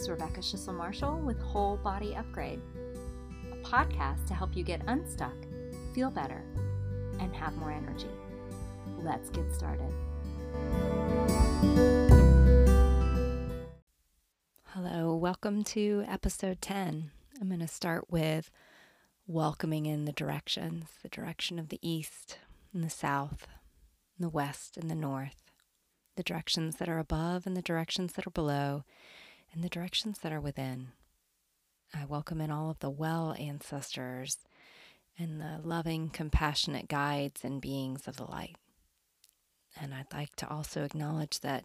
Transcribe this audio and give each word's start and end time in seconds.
is 0.00 0.08
Rebecca 0.08 0.40
Schissel 0.40 0.74
Marshall 0.74 1.18
with 1.18 1.38
Whole 1.40 1.76
Body 1.76 2.16
Upgrade, 2.16 2.62
a 3.52 3.56
podcast 3.56 4.26
to 4.28 4.34
help 4.34 4.56
you 4.56 4.64
get 4.64 4.80
unstuck, 4.86 5.34
feel 5.94 6.10
better, 6.10 6.42
and 7.18 7.36
have 7.36 7.54
more 7.58 7.70
energy. 7.70 8.08
Let's 9.02 9.28
get 9.28 9.52
started. 9.52 9.92
Hello, 14.68 15.14
welcome 15.14 15.62
to 15.64 16.02
episode 16.08 16.62
10. 16.62 17.10
I'm 17.38 17.48
going 17.48 17.60
to 17.60 17.68
start 17.68 18.10
with 18.10 18.50
welcoming 19.26 19.84
in 19.84 20.06
the 20.06 20.12
directions 20.12 20.86
the 21.02 21.10
direction 21.10 21.58
of 21.58 21.68
the 21.68 21.80
east 21.82 22.38
and 22.72 22.82
the 22.82 22.88
south, 22.88 23.46
and 24.16 24.24
the 24.24 24.30
west 24.30 24.78
and 24.78 24.90
the 24.90 24.94
north, 24.94 25.50
the 26.16 26.22
directions 26.22 26.76
that 26.76 26.88
are 26.88 26.98
above 26.98 27.46
and 27.46 27.54
the 27.54 27.60
directions 27.60 28.14
that 28.14 28.26
are 28.26 28.30
below, 28.30 28.84
and 29.52 29.64
the 29.64 29.68
directions 29.68 30.18
that 30.20 30.32
are 30.32 30.40
within. 30.40 30.88
I 31.94 32.04
welcome 32.04 32.40
in 32.40 32.50
all 32.50 32.70
of 32.70 32.78
the 32.78 32.90
well 32.90 33.34
ancestors 33.38 34.38
and 35.18 35.40
the 35.40 35.60
loving, 35.62 36.08
compassionate 36.08 36.88
guides 36.88 37.44
and 37.44 37.60
beings 37.60 38.06
of 38.06 38.16
the 38.16 38.24
light. 38.24 38.56
And 39.80 39.92
I'd 39.94 40.12
like 40.12 40.34
to 40.36 40.48
also 40.48 40.84
acknowledge 40.84 41.40
that 41.40 41.64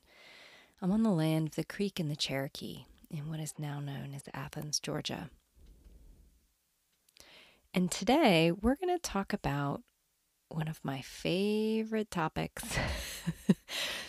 I'm 0.81 0.91
on 0.91 1.03
the 1.03 1.09
land 1.09 1.49
of 1.49 1.55
the 1.55 1.63
Creek 1.63 1.99
and 1.99 2.09
the 2.09 2.15
Cherokee 2.15 2.85
in 3.09 3.29
what 3.29 3.39
is 3.39 3.53
now 3.57 3.79
known 3.79 4.13
as 4.15 4.23
Athens, 4.33 4.79
Georgia. 4.79 5.29
And 7.73 7.91
today 7.91 8.51
we're 8.51 8.75
going 8.75 8.95
to 8.95 9.01
talk 9.01 9.33
about 9.33 9.81
one 10.49 10.67
of 10.67 10.79
my 10.83 11.01
favorite 11.01 12.11
topics. 12.11 12.63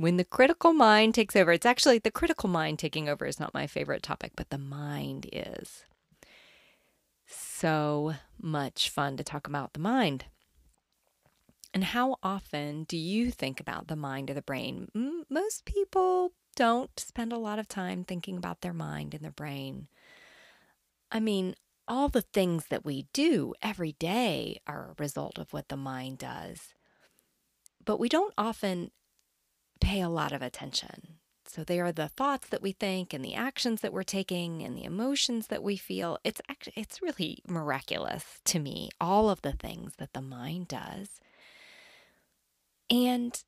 when 0.00 0.16
the 0.16 0.24
critical 0.24 0.72
mind 0.72 1.14
takes 1.14 1.36
over, 1.36 1.52
it's 1.52 1.66
actually 1.66 1.98
the 1.98 2.10
critical 2.10 2.48
mind 2.48 2.78
taking 2.78 3.06
over 3.06 3.26
is 3.26 3.38
not 3.38 3.52
my 3.52 3.66
favorite 3.66 4.02
topic, 4.02 4.32
but 4.34 4.48
the 4.48 4.56
mind 4.56 5.28
is. 5.30 5.84
So 7.26 8.14
much 8.40 8.88
fun 8.88 9.18
to 9.18 9.24
talk 9.24 9.46
about 9.46 9.74
the 9.74 9.78
mind. 9.78 10.24
And 11.74 11.84
how 11.84 12.16
often 12.22 12.84
do 12.84 12.96
you 12.96 13.30
think 13.30 13.60
about 13.60 13.88
the 13.88 13.94
mind 13.94 14.30
or 14.30 14.34
the 14.34 14.40
brain? 14.40 14.88
Most 15.28 15.66
people 15.66 16.32
don't 16.56 16.98
spend 16.98 17.30
a 17.30 17.38
lot 17.38 17.58
of 17.58 17.68
time 17.68 18.02
thinking 18.02 18.38
about 18.38 18.62
their 18.62 18.72
mind 18.72 19.12
and 19.12 19.22
their 19.22 19.30
brain. 19.30 19.88
I 21.12 21.20
mean, 21.20 21.54
all 21.86 22.08
the 22.08 22.22
things 22.22 22.68
that 22.70 22.86
we 22.86 23.06
do 23.12 23.52
every 23.60 23.92
day 23.92 24.60
are 24.66 24.92
a 24.92 25.02
result 25.02 25.38
of 25.38 25.52
what 25.52 25.68
the 25.68 25.76
mind 25.76 26.16
does. 26.16 26.72
But 27.84 28.00
we 28.00 28.08
don't 28.08 28.32
often 28.38 28.92
pay 29.80 30.00
a 30.00 30.08
lot 30.08 30.32
of 30.32 30.42
attention. 30.42 31.18
So 31.46 31.64
they 31.64 31.80
are 31.80 31.90
the 31.90 32.08
thoughts 32.08 32.48
that 32.50 32.62
we 32.62 32.72
think 32.72 33.12
and 33.12 33.24
the 33.24 33.34
actions 33.34 33.80
that 33.80 33.92
we're 33.92 34.04
taking 34.04 34.62
and 34.62 34.76
the 34.76 34.84
emotions 34.84 35.48
that 35.48 35.64
we 35.64 35.76
feel. 35.76 36.18
It's 36.22 36.40
actually 36.48 36.74
it's 36.76 37.02
really 37.02 37.42
miraculous 37.48 38.24
to 38.44 38.60
me 38.60 38.90
all 39.00 39.28
of 39.28 39.42
the 39.42 39.52
things 39.52 39.94
that 39.98 40.12
the 40.12 40.22
mind 40.22 40.68
does. 40.68 41.20
And 42.88 43.42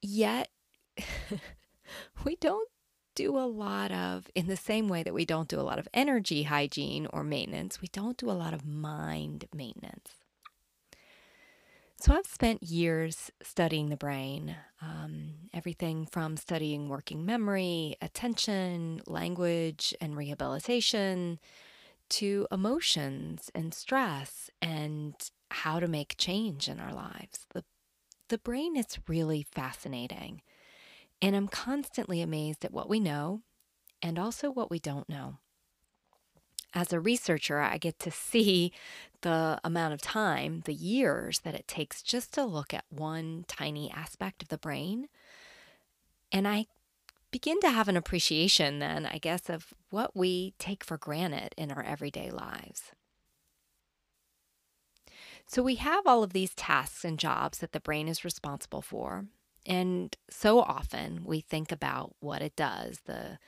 yet 0.00 0.50
we 2.24 2.36
don't 2.36 2.68
do 3.14 3.36
a 3.36 3.46
lot 3.46 3.90
of, 3.90 4.28
in 4.34 4.46
the 4.46 4.56
same 4.56 4.88
way 4.88 5.02
that 5.02 5.14
we 5.14 5.24
don't 5.24 5.48
do 5.48 5.60
a 5.60 5.62
lot 5.62 5.78
of 5.78 5.88
energy 5.92 6.44
hygiene 6.44 7.06
or 7.12 7.22
maintenance, 7.22 7.80
we 7.82 7.88
don't 7.88 8.16
do 8.16 8.30
a 8.30 8.32
lot 8.32 8.54
of 8.54 8.64
mind 8.64 9.46
maintenance. 9.54 10.21
So 12.02 12.12
I've 12.12 12.26
spent 12.26 12.64
years 12.64 13.30
studying 13.44 13.88
the 13.88 13.96
brain, 13.96 14.56
um, 14.80 15.34
everything 15.54 16.08
from 16.10 16.36
studying 16.36 16.88
working 16.88 17.24
memory, 17.24 17.94
attention, 18.02 19.02
language, 19.06 19.94
and 20.00 20.16
rehabilitation 20.16 21.38
to 22.08 22.48
emotions 22.50 23.52
and 23.54 23.72
stress 23.72 24.50
and 24.60 25.14
how 25.52 25.78
to 25.78 25.86
make 25.86 26.16
change 26.18 26.68
in 26.68 26.80
our 26.80 26.92
lives. 26.92 27.46
The, 27.54 27.62
the 28.30 28.38
brain 28.38 28.74
is 28.76 28.98
really 29.06 29.46
fascinating. 29.48 30.42
And 31.22 31.36
I'm 31.36 31.46
constantly 31.46 32.20
amazed 32.20 32.64
at 32.64 32.72
what 32.72 32.88
we 32.88 32.98
know 32.98 33.42
and 34.02 34.18
also 34.18 34.50
what 34.50 34.72
we 34.72 34.80
don't 34.80 35.08
know. 35.08 35.38
As 36.74 36.92
a 36.92 37.00
researcher, 37.00 37.60
I 37.60 37.76
get 37.76 37.98
to 38.00 38.10
see 38.10 38.72
the 39.20 39.60
amount 39.62 39.94
of 39.94 40.00
time, 40.00 40.62
the 40.64 40.74
years 40.74 41.40
that 41.40 41.54
it 41.54 41.68
takes 41.68 42.02
just 42.02 42.32
to 42.34 42.44
look 42.44 42.72
at 42.72 42.84
one 42.88 43.44
tiny 43.46 43.90
aspect 43.90 44.42
of 44.42 44.48
the 44.48 44.58
brain. 44.58 45.08
And 46.30 46.48
I 46.48 46.66
begin 47.30 47.60
to 47.60 47.70
have 47.70 47.88
an 47.88 47.96
appreciation 47.96 48.78
then, 48.78 49.06
I 49.06 49.18
guess, 49.18 49.50
of 49.50 49.74
what 49.90 50.16
we 50.16 50.54
take 50.58 50.82
for 50.82 50.96
granted 50.96 51.54
in 51.58 51.70
our 51.70 51.82
everyday 51.82 52.30
lives. 52.30 52.92
So 55.46 55.62
we 55.62 55.74
have 55.76 56.06
all 56.06 56.22
of 56.22 56.32
these 56.32 56.54
tasks 56.54 57.04
and 57.04 57.18
jobs 57.18 57.58
that 57.58 57.72
the 57.72 57.80
brain 57.80 58.08
is 58.08 58.24
responsible 58.24 58.82
for. 58.82 59.26
And 59.66 60.16
so 60.30 60.60
often 60.60 61.22
we 61.24 61.40
think 61.40 61.70
about 61.70 62.14
what 62.20 62.42
it 62.42 62.56
does, 62.56 63.00
the 63.04 63.38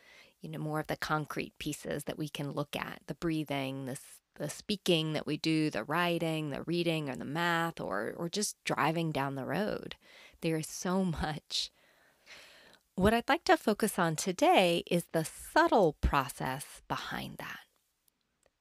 you 0.44 0.50
know 0.50 0.59
more 0.59 0.81
of 0.81 0.88
the 0.88 0.97
concrete 0.97 1.55
pieces 1.59 2.05
that 2.05 2.19
we 2.19 2.28
can 2.28 2.53
look 2.53 2.77
at, 2.77 3.00
the 3.06 3.15
breathing, 3.15 3.87
the 3.87 3.99
the 4.37 4.50
speaking 4.50 5.12
that 5.12 5.27
we 5.27 5.37
do, 5.37 5.71
the 5.71 5.84
writing, 5.84 6.50
the 6.50 6.62
reading 6.65 7.09
or 7.09 7.16
the 7.16 7.25
math 7.25 7.81
or 7.81 8.12
or 8.16 8.28
just 8.28 8.56
driving 8.65 9.10
down 9.10 9.37
the 9.37 9.47
road. 9.47 9.97
There 10.43 10.59
is 10.59 10.69
so 10.69 11.03
much. 11.22 11.71
What 12.94 13.15
I'd 13.15 13.28
like 13.28 13.44
to 13.44 13.56
focus 13.56 13.99
on 13.99 14.16
today 14.16 14.84
is 14.88 15.06
the 15.12 15.25
subtle 15.25 15.97
process 16.00 16.83
behind 16.87 17.38
that. 17.38 17.60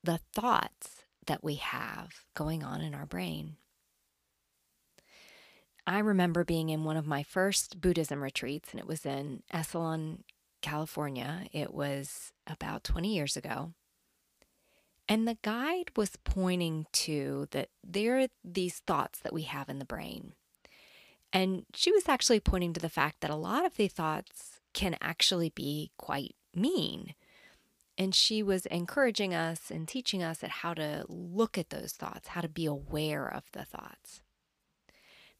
The 0.03 0.19
thoughts 0.33 1.03
that 1.27 1.43
we 1.43 1.55
have 1.55 2.25
going 2.33 2.63
on 2.63 2.81
in 2.81 2.95
our 2.95 3.05
brain. 3.05 3.57
I 5.85 5.99
remember 5.99 6.45
being 6.45 6.69
in 6.69 6.85
one 6.85 6.97
of 6.97 7.05
my 7.05 7.23
first 7.23 7.81
Buddhism 7.81 8.23
retreats, 8.23 8.71
and 8.71 8.79
it 8.79 8.87
was 8.87 9.05
in 9.05 9.43
Esalen, 9.53 10.19
California. 10.63 11.45
It 11.51 11.73
was 11.73 12.31
about 12.47 12.83
20 12.83 13.13
years 13.13 13.37
ago. 13.37 13.73
And 15.07 15.27
the 15.27 15.37
guide 15.43 15.91
was 15.95 16.15
pointing 16.23 16.87
to 16.93 17.47
that 17.51 17.69
there 17.83 18.21
are 18.21 18.27
these 18.43 18.79
thoughts 18.79 19.19
that 19.19 19.33
we 19.33 19.43
have 19.43 19.69
in 19.69 19.77
the 19.77 19.85
brain. 19.85 20.33
And 21.31 21.65
she 21.75 21.91
was 21.91 22.07
actually 22.07 22.39
pointing 22.39 22.73
to 22.73 22.79
the 22.79 22.89
fact 22.89 23.17
that 23.19 23.29
a 23.29 23.35
lot 23.35 23.65
of 23.65 23.75
the 23.75 23.87
thoughts 23.87 24.61
can 24.73 24.95
actually 25.01 25.49
be 25.49 25.91
quite 25.97 26.35
mean. 26.55 27.13
And 27.97 28.15
she 28.15 28.41
was 28.41 28.65
encouraging 28.67 29.35
us 29.35 29.69
and 29.69 29.87
teaching 29.87 30.23
us 30.23 30.43
at 30.43 30.49
how 30.49 30.73
to 30.73 31.05
look 31.07 31.57
at 31.57 31.69
those 31.69 31.91
thoughts, 31.91 32.29
how 32.29 32.41
to 32.41 32.49
be 32.49 32.65
aware 32.65 33.27
of 33.27 33.43
the 33.51 33.65
thoughts. 33.65 34.21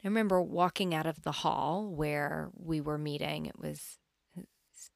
I 0.03 0.07
remember 0.07 0.41
walking 0.41 0.93
out 0.93 1.05
of 1.05 1.23
the 1.23 1.31
hall 1.31 1.87
where 1.87 2.49
we 2.53 2.81
were 2.81 2.97
meeting. 2.97 3.45
It 3.45 3.57
was 3.57 3.97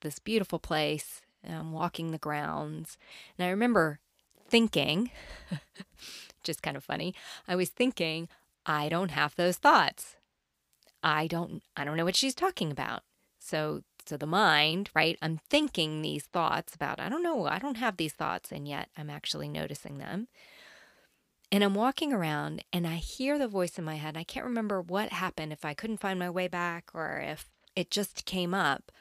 this 0.01 0.19
beautiful 0.19 0.59
place, 0.59 1.21
um, 1.47 1.71
walking 1.71 2.11
the 2.11 2.17
grounds. 2.17 2.97
And 3.37 3.45
I 3.45 3.49
remember 3.49 3.99
thinking, 4.47 5.11
just 6.43 6.61
kind 6.61 6.77
of 6.77 6.83
funny, 6.83 7.13
I 7.47 7.55
was 7.55 7.69
thinking, 7.69 8.29
I 8.65 8.89
don't 8.89 9.11
have 9.11 9.35
those 9.35 9.57
thoughts. 9.57 10.15
I 11.03 11.27
don't 11.27 11.63
I 11.75 11.85
don't 11.85 11.97
know 11.97 12.05
what 12.05 12.15
she's 12.15 12.35
talking 12.35 12.71
about. 12.71 13.03
So 13.39 13.83
so 14.05 14.17
the 14.17 14.25
mind, 14.25 14.89
right? 14.95 15.17
I'm 15.21 15.39
thinking 15.49 16.01
these 16.01 16.25
thoughts 16.25 16.75
about 16.75 16.99
I 16.99 17.09
don't 17.09 17.23
know, 17.23 17.45
I 17.45 17.59
don't 17.59 17.77
have 17.77 17.97
these 17.97 18.13
thoughts 18.13 18.51
and 18.51 18.67
yet 18.67 18.89
I'm 18.97 19.09
actually 19.09 19.47
noticing 19.47 19.97
them. 19.97 20.27
And 21.49 21.63
I'm 21.63 21.75
walking 21.75 22.11
around 22.11 22.63
and 22.73 22.85
I 22.85 22.95
hear 22.95 23.37
the 23.39 23.47
voice 23.47 23.79
in 23.79 23.85
my 23.85 23.95
head. 23.95 24.17
I 24.17 24.23
can't 24.23 24.45
remember 24.45 24.81
what 24.81 25.09
happened, 25.13 25.53
if 25.53 25.63
I 25.63 25.73
couldn't 25.73 26.01
find 26.01 26.19
my 26.19 26.29
way 26.29 26.49
back 26.49 26.89
or 26.93 27.19
if 27.19 27.45
it 27.75 27.89
just 27.89 28.25
came 28.25 28.53
up. 28.53 28.91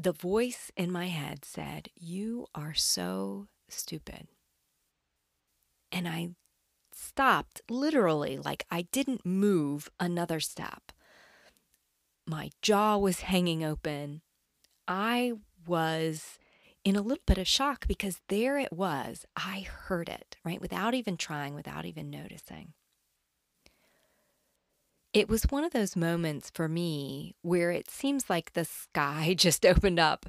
The 0.00 0.12
voice 0.12 0.70
in 0.76 0.92
my 0.92 1.08
head 1.08 1.44
said, 1.44 1.88
You 1.96 2.46
are 2.54 2.72
so 2.72 3.48
stupid. 3.68 4.28
And 5.90 6.06
I 6.06 6.30
stopped 6.92 7.62
literally, 7.68 8.38
like 8.38 8.64
I 8.70 8.82
didn't 8.92 9.26
move 9.26 9.90
another 9.98 10.38
step. 10.38 10.92
My 12.28 12.50
jaw 12.62 12.96
was 12.96 13.22
hanging 13.22 13.64
open. 13.64 14.22
I 14.86 15.32
was 15.66 16.38
in 16.84 16.94
a 16.94 17.02
little 17.02 17.24
bit 17.26 17.38
of 17.38 17.48
shock 17.48 17.88
because 17.88 18.20
there 18.28 18.56
it 18.56 18.72
was. 18.72 19.26
I 19.34 19.66
heard 19.68 20.08
it, 20.08 20.36
right? 20.44 20.60
Without 20.60 20.94
even 20.94 21.16
trying, 21.16 21.54
without 21.56 21.84
even 21.84 22.08
noticing. 22.08 22.74
It 25.12 25.28
was 25.28 25.44
one 25.44 25.64
of 25.64 25.72
those 25.72 25.96
moments 25.96 26.50
for 26.52 26.68
me 26.68 27.34
where 27.42 27.70
it 27.70 27.90
seems 27.90 28.28
like 28.28 28.52
the 28.52 28.64
sky 28.64 29.34
just 29.38 29.64
opened 29.64 29.98
up. 29.98 30.26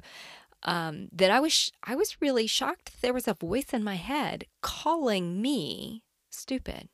Um, 0.62 1.08
that 1.12 1.30
I 1.30 1.40
was 1.40 1.72
I 1.82 1.96
was 1.96 2.20
really 2.20 2.46
shocked 2.46 3.00
there 3.00 3.14
was 3.14 3.26
a 3.26 3.32
voice 3.32 3.72
in 3.72 3.82
my 3.82 3.94
head 3.94 4.44
calling 4.60 5.40
me 5.40 6.02
stupid. 6.28 6.90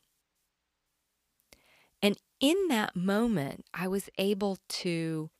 And 2.01 2.17
in 2.39 2.69
that 2.69 2.95
moment, 2.95 3.65
I 3.75 3.89
was 3.89 4.09
able 4.19 4.59
to 4.69 5.31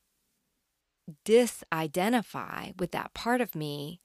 disidentify 1.25 2.77
with 2.79 2.91
that 2.91 3.13
part 3.13 3.41
of 3.41 3.55
me 3.55 4.01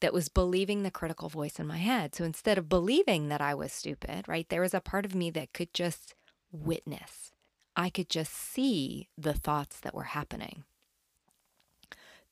that 0.00 0.12
was 0.12 0.28
believing 0.28 0.82
the 0.82 0.90
critical 0.90 1.28
voice 1.28 1.58
in 1.58 1.66
my 1.66 1.78
head. 1.78 2.14
So 2.14 2.24
instead 2.24 2.58
of 2.58 2.68
believing 2.68 3.28
that 3.28 3.40
I 3.40 3.54
was 3.54 3.72
stupid, 3.72 4.28
right, 4.28 4.48
there 4.48 4.60
was 4.60 4.74
a 4.74 4.80
part 4.80 5.04
of 5.04 5.14
me 5.14 5.30
that 5.30 5.52
could 5.52 5.72
just 5.72 6.14
witness. 6.52 7.32
I 7.76 7.90
could 7.90 8.08
just 8.08 8.32
see 8.32 9.08
the 9.18 9.34
thoughts 9.34 9.78
that 9.80 9.94
were 9.94 10.04
happening. 10.04 10.64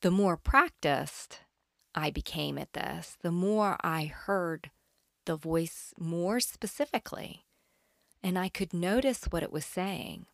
The 0.01 0.11
more 0.11 0.37
practiced 0.37 1.41
I 1.95 2.11
became 2.11 2.59
at 2.59 2.73
this, 2.73 3.17
the 3.23 3.31
more 3.31 3.77
I 3.83 4.07
heard 4.07 4.71
the 5.27 5.37
voice 5.37 5.93
more 5.99 6.41
specifically, 6.41 7.45
and 8.23 8.39
I 8.39 8.49
could 8.49 8.73
notice 8.73 9.25
what 9.25 9.43
it 9.43 9.53
was 9.53 9.67
saying. 9.67 10.27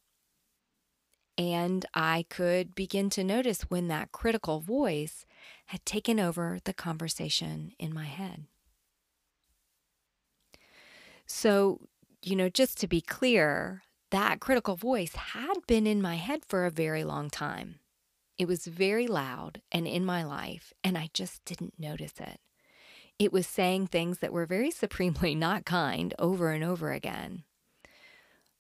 And 1.36 1.86
I 1.94 2.26
could 2.28 2.74
begin 2.74 3.10
to 3.10 3.24
notice 3.24 3.62
when 3.62 3.88
that 3.88 4.12
critical 4.12 4.60
voice 4.60 5.24
had 5.66 5.84
taken 5.86 6.20
over 6.20 6.58
the 6.64 6.74
conversation 6.74 7.72
in 7.78 7.94
my 7.94 8.04
head. 8.04 8.44
So, 11.26 11.80
you 12.22 12.36
know, 12.36 12.48
just 12.48 12.78
to 12.80 12.86
be 12.86 13.00
clear, 13.00 13.82
that 14.10 14.40
critical 14.40 14.76
voice 14.76 15.14
had 15.14 15.66
been 15.66 15.86
in 15.86 16.02
my 16.02 16.16
head 16.16 16.44
for 16.46 16.66
a 16.66 16.70
very 16.70 17.04
long 17.04 17.30
time. 17.30 17.80
It 18.38 18.48
was 18.48 18.66
very 18.66 19.06
loud 19.06 19.60
and 19.70 19.86
in 19.86 20.04
my 20.04 20.24
life, 20.24 20.72
and 20.82 20.96
I 20.96 21.10
just 21.12 21.44
didn't 21.44 21.78
notice 21.78 22.14
it. 22.18 22.40
It 23.18 23.32
was 23.32 23.46
saying 23.46 23.86
things 23.86 24.18
that 24.18 24.32
were 24.32 24.46
very 24.46 24.70
supremely 24.82 25.34
not 25.34 25.64
kind 25.64 26.14
over 26.18 26.50
and 26.50 26.64
over 26.64 26.92
again. 26.92 27.44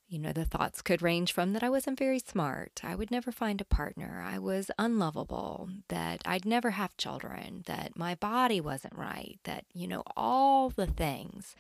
You 0.06 0.18
know, 0.18 0.32
the 0.32 0.44
thoughts 0.44 0.82
could 0.82 1.02
range 1.02 1.32
from 1.32 1.52
that 1.52 1.62
I 1.62 1.70
wasn't 1.70 1.98
very 1.98 2.18
smart, 2.18 2.80
I 2.82 2.96
would 2.96 3.12
never 3.12 3.30
find 3.30 3.60
a 3.60 3.64
partner, 3.64 4.24
I 4.26 4.40
was 4.40 4.70
unlovable, 4.76 5.68
that 5.88 6.20
I'd 6.26 6.44
never 6.44 6.70
have 6.70 6.96
children, 6.96 7.62
that 7.66 7.96
my 7.96 8.16
body 8.16 8.60
wasn't 8.60 8.96
right, 8.96 9.38
that, 9.44 9.66
you 9.72 9.86
know, 9.86 10.02
all 10.16 10.68
the 10.68 10.88
things 10.88 11.54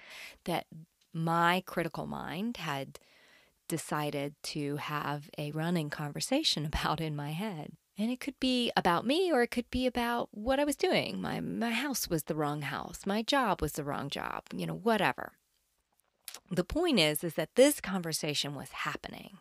that 0.46 0.66
my 1.12 1.62
critical 1.64 2.08
mind 2.08 2.56
had 2.56 2.98
decided 3.70 4.34
to 4.42 4.76
have 4.76 5.30
a 5.38 5.50
running 5.52 5.88
conversation 5.88 6.66
about 6.72 7.00
in 7.00 7.16
my 7.16 7.30
head. 7.30 7.72
And 7.96 8.10
it 8.10 8.20
could 8.20 8.38
be 8.40 8.72
about 8.76 9.06
me 9.06 9.30
or 9.30 9.42
it 9.42 9.50
could 9.50 9.70
be 9.70 9.86
about 9.86 10.28
what 10.32 10.58
I 10.58 10.64
was 10.64 10.76
doing. 10.76 11.20
My 11.20 11.40
my 11.40 11.70
house 11.70 12.08
was 12.08 12.24
the 12.24 12.34
wrong 12.34 12.62
house. 12.62 13.04
My 13.04 13.22
job 13.22 13.60
was 13.60 13.72
the 13.72 13.84
wrong 13.84 14.08
job, 14.08 14.44
you 14.54 14.66
know, 14.66 14.74
whatever 14.74 15.32
the 16.50 16.64
point 16.64 16.98
is 16.98 17.22
is 17.24 17.34
that 17.34 17.54
this 17.54 17.80
conversation 17.80 18.54
was 18.54 18.70
happening 18.70 19.38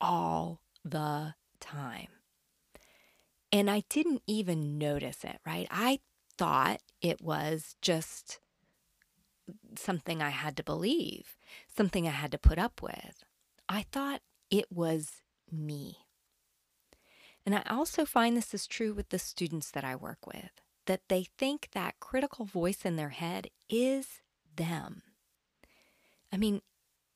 all 0.00 0.60
the 0.84 1.34
time. 1.60 2.08
And 3.50 3.70
I 3.70 3.82
didn't 3.88 4.22
even 4.26 4.78
notice 4.78 5.24
it, 5.24 5.38
right? 5.46 5.68
I 5.70 6.00
thought 6.38 6.80
it 7.00 7.20
was 7.20 7.76
just 7.82 8.40
something 9.76 10.22
I 10.22 10.30
had 10.30 10.56
to 10.56 10.62
believe, 10.62 11.36
something 11.76 12.06
I 12.06 12.12
had 12.12 12.32
to 12.32 12.38
put 12.38 12.58
up 12.58 12.82
with. 12.82 13.24
I 13.68 13.86
thought 13.90 14.20
it 14.50 14.66
was 14.70 15.22
me. 15.50 15.96
And 17.44 17.54
I 17.54 17.62
also 17.68 18.04
find 18.04 18.36
this 18.36 18.54
is 18.54 18.66
true 18.66 18.92
with 18.92 19.08
the 19.08 19.18
students 19.18 19.70
that 19.72 19.84
I 19.84 19.96
work 19.96 20.26
with, 20.26 20.50
that 20.86 21.02
they 21.08 21.26
think 21.38 21.68
that 21.72 22.00
critical 22.00 22.44
voice 22.44 22.84
in 22.84 22.96
their 22.96 23.10
head 23.10 23.48
is 23.68 24.20
them. 24.56 25.02
I 26.32 26.36
mean, 26.36 26.62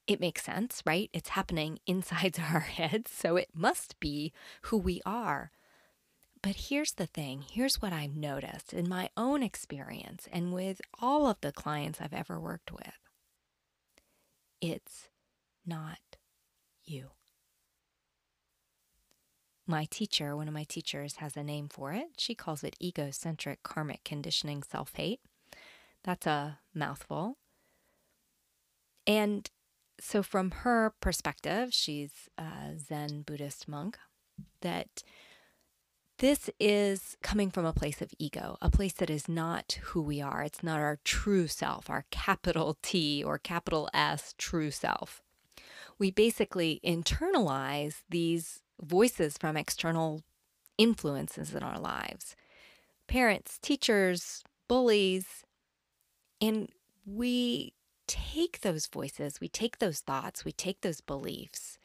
it 0.07 0.21
makes 0.21 0.45
sense, 0.45 0.83
right? 0.85 1.11
It's 1.13 1.31
happening 1.31 1.79
inside 1.87 2.39
our 2.41 2.61
heads, 2.61 3.11
so 3.13 3.37
it 3.37 3.51
must 3.55 3.99
be 4.01 4.33
who 4.63 4.77
we 4.77 5.01
are. 5.07 5.53
But 6.43 6.57
here's 6.69 6.93
the 6.93 7.07
thing 7.07 7.45
here's 7.51 7.83
what 7.83 7.93
I've 7.93 8.15
noticed 8.15 8.73
in 8.73 8.89
my 8.89 9.11
own 9.17 9.43
experience 9.43 10.29
and 10.33 10.53
with 10.53 10.81
all 11.01 11.27
of 11.27 11.41
the 11.41 11.51
clients 11.51 12.01
I've 12.01 12.13
ever 12.13 12.39
worked 12.39 12.71
with 12.71 13.06
it's 14.61 15.09
not 15.65 15.99
you. 16.85 17.11
My 19.67 19.87
teacher, 19.91 20.37
one 20.37 20.47
of 20.47 20.55
my 20.55 20.65
teachers, 20.65 21.17
has 21.17 21.37
a 21.37 21.43
name 21.43 21.69
for 21.69 21.93
it. 21.93 22.07
She 22.19 22.35
calls 22.37 22.63
it 22.63 22.77
egocentric 22.81 23.63
karmic 23.65 24.05
conditioning 24.05 24.63
self 24.63 24.93
hate. 24.95 25.21
That's 26.05 26.27
a 26.27 26.61
mouthful. 26.73 27.37
And 29.09 29.51
so, 30.01 30.23
from 30.23 30.51
her 30.51 30.95
perspective, 31.01 31.73
she's 31.73 32.29
a 32.39 32.77
Zen 32.79 33.23
Buddhist 33.23 33.67
monk, 33.67 33.99
that 34.61 35.03
this 36.19 36.49
is 36.59 37.17
coming 37.23 37.51
from 37.51 37.67
a 37.67 37.73
place 37.73 38.01
of 38.01 38.13
ego, 38.19 38.57
a 38.63 38.71
place 38.71 38.95
that 38.95 39.11
is 39.11 39.29
not 39.29 39.79
who 39.83 40.01
we 40.01 40.21
are. 40.23 40.43
It's 40.43 40.63
not 40.63 40.81
our 40.81 40.99
true 41.05 41.47
self, 41.47 41.91
our 41.91 42.05
capital 42.11 42.79
T 42.83 43.23
or 43.23 43.39
capital 43.39 43.89
S 43.93 44.35
true 44.39 44.71
self. 44.71 45.23
We 45.99 46.11
basically 46.11 46.81
internalize 46.85 48.03
these 48.09 48.63
voices 48.81 49.37
from 49.39 49.57
external 49.57 50.23
influences 50.79 51.55
in 51.55 51.63
our 51.63 51.79
lives 51.79 52.37
parents, 53.07 53.59
teachers, 53.63 54.43
bullies, 54.69 55.45
and 56.41 56.69
we 57.05 57.73
take 58.09 58.61
those 58.61 58.87
voices, 58.87 59.41
we 59.41 59.49
take 59.49 59.79
those 59.79 60.01
thoughts, 60.01 60.45
we 60.45 60.53
take 60.53 60.81
those 60.81 61.01
beliefs, 61.01 61.79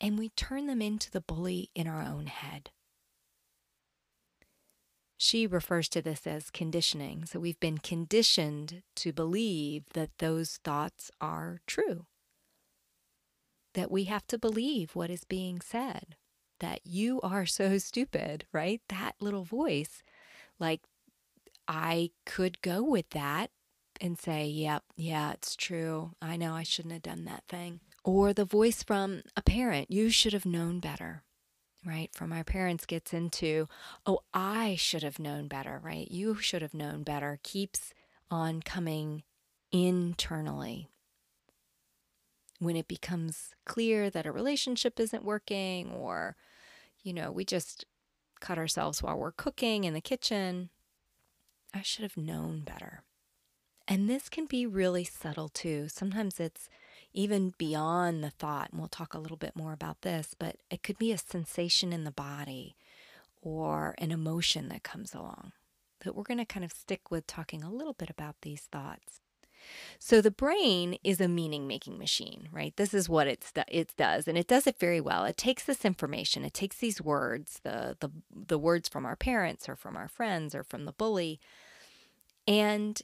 and 0.00 0.18
we 0.18 0.28
turn 0.30 0.66
them 0.66 0.82
into 0.82 1.10
the 1.10 1.20
bully 1.20 1.70
in 1.74 1.86
our 1.86 2.02
own 2.02 2.26
head. 2.26 2.70
She 5.16 5.46
refers 5.46 5.88
to 5.90 6.02
this 6.02 6.26
as 6.26 6.50
conditioning. 6.50 7.24
So 7.24 7.40
we've 7.40 7.60
been 7.60 7.78
conditioned 7.78 8.82
to 8.96 9.12
believe 9.12 9.84
that 9.94 10.18
those 10.18 10.58
thoughts 10.62 11.10
are 11.20 11.60
true, 11.66 12.06
that 13.74 13.90
we 13.90 14.04
have 14.04 14.26
to 14.28 14.38
believe 14.38 14.94
what 14.94 15.10
is 15.10 15.24
being 15.24 15.60
said, 15.60 16.16
that 16.60 16.80
you 16.84 17.20
are 17.22 17.46
so 17.46 17.78
stupid, 17.78 18.46
right? 18.52 18.82
That 18.88 19.14
little 19.20 19.44
voice, 19.44 20.02
like, 20.58 20.82
I 21.68 22.10
could 22.24 22.62
go 22.62 22.82
with 22.82 23.10
that 23.10 23.50
and 24.00 24.18
say, 24.18 24.46
Yep, 24.46 24.84
yeah, 24.96 25.32
it's 25.32 25.56
true. 25.56 26.12
I 26.20 26.36
know 26.36 26.54
I 26.54 26.62
shouldn't 26.62 26.92
have 26.92 27.02
done 27.02 27.24
that 27.24 27.44
thing. 27.48 27.80
Or 28.04 28.32
the 28.32 28.44
voice 28.44 28.82
from 28.82 29.22
a 29.36 29.42
parent, 29.42 29.90
You 29.90 30.10
should 30.10 30.32
have 30.32 30.46
known 30.46 30.78
better, 30.80 31.22
right? 31.86 32.10
From 32.12 32.32
our 32.32 32.44
parents 32.44 32.84
gets 32.84 33.14
into, 33.14 33.68
Oh, 34.04 34.20
I 34.34 34.74
should 34.76 35.02
have 35.02 35.18
known 35.18 35.46
better, 35.46 35.80
right? 35.82 36.10
You 36.10 36.36
should 36.36 36.62
have 36.62 36.74
known 36.74 37.02
better, 37.02 37.38
keeps 37.42 37.94
on 38.30 38.60
coming 38.62 39.22
internally. 39.70 40.88
When 42.58 42.76
it 42.76 42.88
becomes 42.88 43.54
clear 43.64 44.10
that 44.10 44.26
a 44.26 44.32
relationship 44.32 44.98
isn't 44.98 45.24
working, 45.24 45.92
or, 45.92 46.36
you 47.02 47.12
know, 47.12 47.30
we 47.30 47.44
just 47.44 47.84
cut 48.40 48.58
ourselves 48.58 49.02
while 49.02 49.16
we're 49.16 49.32
cooking 49.32 49.84
in 49.84 49.94
the 49.94 50.00
kitchen, 50.00 50.70
I 51.72 51.82
should 51.82 52.02
have 52.02 52.16
known 52.16 52.60
better. 52.60 53.02
And 53.86 54.10
this 54.10 54.28
can 54.28 54.46
be 54.46 54.66
really 54.66 55.04
subtle 55.04 55.48
too. 55.48 55.88
Sometimes 55.88 56.40
it's 56.40 56.68
even 57.16 57.54
beyond 57.56 58.22
the 58.22 58.30
thought, 58.30 58.70
and 58.70 58.78
we'll 58.78 58.88
talk 58.88 59.14
a 59.14 59.18
little 59.18 59.38
bit 59.38 59.56
more 59.56 59.72
about 59.72 60.02
this, 60.02 60.34
but 60.38 60.56
it 60.70 60.82
could 60.82 60.98
be 60.98 61.12
a 61.12 61.18
sensation 61.18 61.92
in 61.92 62.04
the 62.04 62.10
body 62.10 62.76
or 63.40 63.94
an 63.98 64.12
emotion 64.12 64.68
that 64.68 64.82
comes 64.82 65.14
along. 65.14 65.52
But 66.04 66.14
we're 66.14 66.24
going 66.24 66.38
to 66.38 66.44
kind 66.44 66.64
of 66.64 66.72
stick 66.72 67.10
with 67.10 67.26
talking 67.26 67.62
a 67.62 67.72
little 67.72 67.94
bit 67.94 68.10
about 68.10 68.36
these 68.42 68.68
thoughts. 68.70 69.20
So 69.98 70.20
the 70.20 70.30
brain 70.30 70.98
is 71.02 71.20
a 71.20 71.26
meaning 71.26 71.66
making 71.66 71.98
machine, 71.98 72.48
right? 72.52 72.76
This 72.76 72.92
is 72.92 73.08
what 73.08 73.26
it's 73.26 73.52
it 73.66 73.94
does 73.96 74.28
and 74.28 74.38
it 74.38 74.46
does 74.46 74.66
it 74.66 74.78
very 74.78 75.00
well. 75.00 75.24
It 75.24 75.36
takes 75.36 75.64
this 75.64 75.84
information, 75.84 76.44
it 76.44 76.54
takes 76.54 76.76
these 76.76 77.02
words, 77.02 77.60
the 77.64 77.96
the 77.98 78.10
the 78.30 78.58
words 78.58 78.88
from 78.88 79.04
our 79.04 79.16
parents 79.16 79.68
or 79.68 79.74
from 79.74 79.96
our 79.96 80.06
friends 80.06 80.54
or 80.54 80.62
from 80.62 80.84
the 80.84 80.92
bully 80.92 81.40
and 82.46 83.02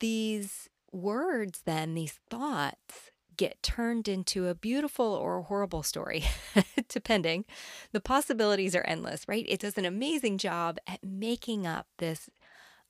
these 0.00 0.68
words, 0.96 1.62
then, 1.64 1.94
these 1.94 2.18
thoughts, 2.30 3.10
get 3.36 3.62
turned 3.62 4.08
into 4.08 4.48
a 4.48 4.54
beautiful 4.54 5.06
or 5.06 5.38
a 5.38 5.42
horrible 5.42 5.82
story, 5.82 6.24
depending. 6.88 7.44
The 7.92 8.00
possibilities 8.00 8.74
are 8.74 8.86
endless, 8.86 9.28
right? 9.28 9.44
It 9.48 9.60
does 9.60 9.76
an 9.78 9.84
amazing 9.84 10.38
job 10.38 10.78
at 10.86 11.04
making 11.04 11.66
up 11.66 11.86
this 11.98 12.30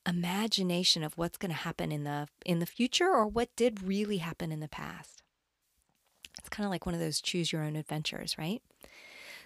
imagination 0.07 1.03
of 1.03 1.19
what's 1.19 1.39
going 1.39 1.51
to 1.51 1.57
happen 1.57 1.91
in 1.91 2.05
the 2.05 2.29
in 2.45 2.61
the 2.61 2.67
future 2.67 3.09
or 3.09 3.27
what 3.27 3.55
did 3.57 3.83
really 3.83 4.19
happen 4.19 4.53
in 4.53 4.61
the 4.61 4.69
past. 4.69 5.23
It's 6.39 6.49
kind 6.49 6.65
of 6.65 6.71
like 6.71 6.87
one 6.87 6.95
of 6.95 7.01
those 7.01 7.21
choose 7.21 7.53
your 7.53 7.63
own 7.63 7.77
adventures, 7.77 8.37
right? 8.39 8.63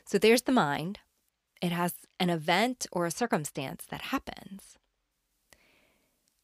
So 0.05 0.19
there's 0.19 0.43
the 0.43 0.53
mind. 0.53 0.99
It 1.63 1.73
has 1.73 1.95
an 2.19 2.31
event 2.31 2.87
or 2.93 3.07
a 3.07 3.11
circumstance 3.11 3.87
that 3.91 4.03
happens. 4.03 4.77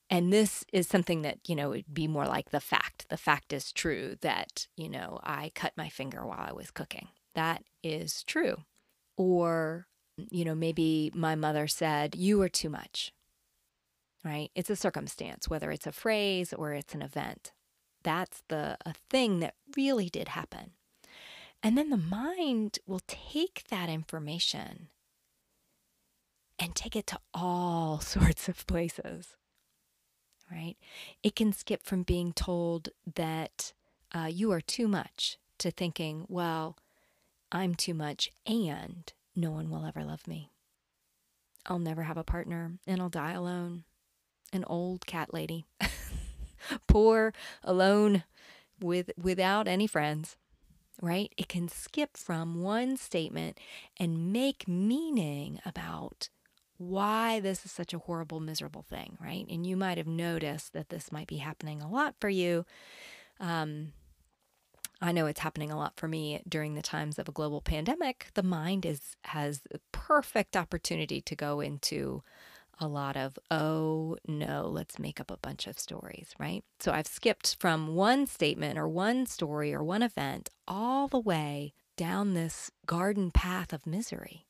And 0.08 0.32
this 0.32 0.64
is 0.72 0.86
something 0.86 1.22
that, 1.22 1.38
you 1.48 1.56
know, 1.56 1.70
would 1.70 1.92
be 1.92 2.06
more 2.06 2.26
like 2.26 2.50
the 2.50 2.60
fact. 2.60 3.08
The 3.08 3.16
fact 3.16 3.52
is 3.52 3.72
true 3.72 4.16
that, 4.20 4.68
you 4.76 4.88
know, 4.88 5.18
I 5.24 5.50
cut 5.54 5.72
my 5.76 5.88
finger 5.88 6.24
while 6.24 6.44
I 6.48 6.52
was 6.52 6.70
cooking. 6.70 7.08
That 7.34 7.64
is 7.82 8.22
true. 8.22 8.58
Or, 9.16 9.86
you 10.30 10.44
know, 10.44 10.54
maybe 10.54 11.10
my 11.14 11.34
mother 11.34 11.66
said, 11.66 12.14
You 12.14 12.40
are 12.42 12.48
too 12.48 12.70
much, 12.70 13.12
right? 14.24 14.50
It's 14.54 14.70
a 14.70 14.76
circumstance, 14.76 15.48
whether 15.48 15.70
it's 15.72 15.86
a 15.86 15.92
phrase 15.92 16.52
or 16.52 16.72
it's 16.72 16.94
an 16.94 17.02
event. 17.02 17.52
That's 18.04 18.42
the 18.48 18.78
a 18.86 18.94
thing 19.10 19.40
that 19.40 19.54
really 19.76 20.08
did 20.08 20.28
happen. 20.28 20.72
And 21.62 21.76
then 21.76 21.90
the 21.90 21.96
mind 21.96 22.78
will 22.86 23.02
take 23.08 23.64
that 23.70 23.88
information 23.88 24.88
and 26.58 26.74
take 26.74 26.94
it 26.94 27.06
to 27.08 27.18
all 27.34 27.98
sorts 28.00 28.48
of 28.48 28.66
places, 28.66 29.36
right? 30.50 30.76
It 31.22 31.36
can 31.36 31.52
skip 31.52 31.84
from 31.84 32.02
being 32.02 32.32
told 32.32 32.90
that 33.14 33.72
uh, 34.14 34.28
you 34.30 34.52
are 34.52 34.60
too 34.60 34.88
much 34.88 35.38
to 35.58 35.70
thinking, 35.70 36.26
well, 36.28 36.76
I'm 37.50 37.74
too 37.74 37.94
much 37.94 38.30
and 38.46 39.12
no 39.34 39.50
one 39.50 39.70
will 39.70 39.84
ever 39.84 40.04
love 40.04 40.26
me. 40.26 40.50
I'll 41.66 41.78
never 41.78 42.04
have 42.04 42.16
a 42.16 42.24
partner 42.24 42.78
and 42.86 43.00
I'll 43.00 43.08
die 43.08 43.32
alone. 43.32 43.84
An 44.52 44.64
old 44.64 45.06
cat 45.06 45.34
lady. 45.34 45.66
Poor, 46.86 47.32
alone, 47.62 48.24
with 48.80 49.10
without 49.20 49.66
any 49.66 49.86
friends. 49.86 50.36
Right? 51.02 51.32
It 51.36 51.48
can 51.48 51.68
skip 51.68 52.16
from 52.16 52.62
one 52.62 52.96
statement 52.96 53.58
and 53.98 54.32
make 54.32 54.66
meaning 54.66 55.60
about 55.66 56.30
why 56.78 57.40
this 57.40 57.64
is 57.64 57.72
such 57.72 57.92
a 57.94 57.98
horrible, 57.98 58.40
miserable 58.40 58.82
thing, 58.82 59.16
right? 59.20 59.46
And 59.48 59.66
you 59.66 59.76
might 59.76 59.98
have 59.98 60.06
noticed 60.06 60.72
that 60.72 60.88
this 60.88 61.10
might 61.12 61.26
be 61.26 61.38
happening 61.38 61.80
a 61.80 61.90
lot 61.90 62.14
for 62.20 62.28
you. 62.28 62.64
Um, 63.40 63.92
I 65.00 65.12
know 65.12 65.26
it's 65.26 65.40
happening 65.40 65.70
a 65.70 65.76
lot 65.76 65.96
for 65.96 66.08
me 66.08 66.42
during 66.48 66.74
the 66.74 66.82
times 66.82 67.18
of 67.18 67.28
a 67.28 67.32
global 67.32 67.60
pandemic. 67.60 68.28
The 68.34 68.42
mind 68.42 68.86
is 68.86 69.16
has 69.24 69.62
perfect 69.92 70.56
opportunity 70.56 71.20
to 71.20 71.36
go 71.36 71.60
into 71.60 72.22
a 72.78 72.88
lot 72.88 73.16
of 73.16 73.38
oh 73.50 74.16
no, 74.26 74.68
let's 74.68 74.98
make 74.98 75.20
up 75.20 75.30
a 75.30 75.36
bunch 75.38 75.66
of 75.66 75.78
stories, 75.78 76.30
right? 76.38 76.64
So 76.80 76.92
I've 76.92 77.06
skipped 77.06 77.56
from 77.58 77.94
one 77.94 78.26
statement 78.26 78.78
or 78.78 78.88
one 78.88 79.26
story 79.26 79.74
or 79.74 79.82
one 79.82 80.02
event 80.02 80.48
all 80.66 81.08
the 81.08 81.20
way 81.20 81.74
down 81.96 82.34
this 82.34 82.70
garden 82.86 83.30
path 83.30 83.72
of 83.72 83.86
misery. 83.86 84.45